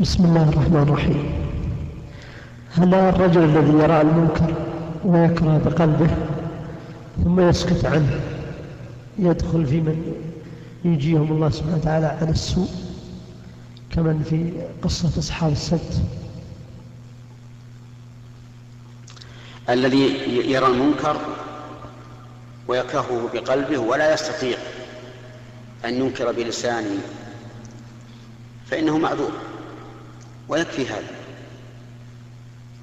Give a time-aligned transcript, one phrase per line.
[0.00, 1.32] بسم الله الرحمن الرحيم.
[2.74, 4.54] هل الرجل الذي يرى المنكر
[5.04, 6.10] ويكره بقلبه
[7.24, 8.20] ثم يسكت عنه
[9.18, 10.14] يدخل في من
[10.84, 12.68] يجيهم الله سبحانه وتعالى عن السوء
[13.90, 16.02] كمن في قصة أصحاب السبت
[19.68, 20.04] الذي
[20.50, 21.16] يرى المنكر
[22.68, 24.58] ويكرهه بقلبه ولا يستطيع
[25.84, 27.00] أن ينكر بلسانه
[28.66, 29.32] فإنه معذور.
[30.48, 31.14] ويكفي هذا.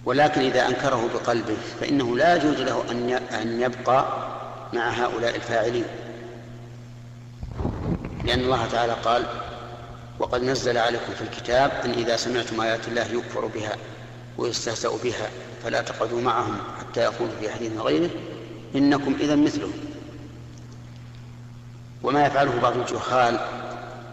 [0.06, 2.84] ولكن إذا أنكره بقلبه فإنه لا يجوز له
[3.42, 4.06] أن يبقى
[4.74, 5.86] مع هؤلاء الفاعلين.
[8.26, 9.26] لأن الله تعالى قال
[10.20, 13.78] وقد نزل عليكم في الكتاب أن إذا سمعتم آيات الله يكفر بها
[14.38, 15.30] ويستهزأ بها
[15.64, 18.10] فلا تقعدوا معهم حتى يقولوا في حديث غيره
[18.76, 19.74] إنكم إذا مثلهم.
[22.04, 23.40] وما يفعله بعض الجهال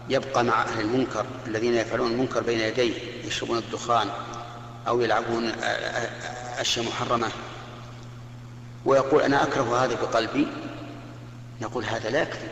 [0.09, 2.93] يبقى مع أهل المنكر الذين يفعلون المنكر بين يديه
[3.25, 4.09] يشربون الدخان
[4.87, 5.51] أو يلعبون
[6.57, 7.27] أشياء محرمة.
[8.85, 10.47] ويقول أنا أكره هذا بقلبي؟
[11.61, 12.47] نقول هذا لا يكفي.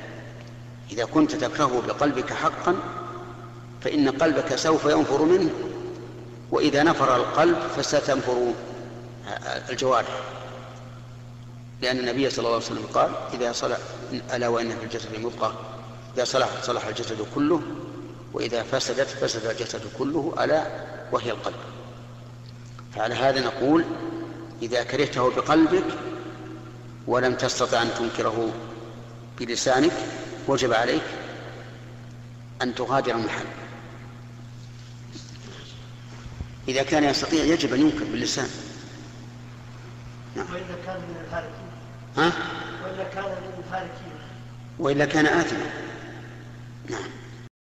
[0.92, 2.76] إذا كنت تكرهه بقلبك حقا
[3.82, 5.50] فإن قلبك سوف ينفر منه.
[6.52, 8.54] وإذا نفر القلب فستنفر
[9.70, 10.20] الجوارح.
[11.82, 13.78] لأن النبي صلى الله عليه وسلم قال إذا صلح
[14.34, 15.60] ألا وإن في الجسد مضغة
[16.16, 17.62] إذا صلح صلح الجسد كله
[18.34, 20.68] وإذا فسدت فسد الجسد كله ألا
[21.12, 21.56] وهي القلب.
[22.96, 23.86] فعلى هذا نقول
[24.62, 25.84] إذا كرهته بقلبك
[27.08, 28.52] ولم تستطع أن تنكره
[29.40, 29.92] بلسانك
[30.48, 31.04] وجب عليك
[32.62, 33.46] أن تغادر المحل
[36.68, 38.50] إذا كان يستطيع يجب أن ينكر باللسان.
[40.36, 40.46] نعم.
[40.54, 41.72] وإذا كان من الهالكين
[42.18, 42.32] ها؟
[42.84, 44.14] وإذا كان من الهالكين
[44.80, 45.91] وإلا كان آثما.
[46.92, 47.21] نعم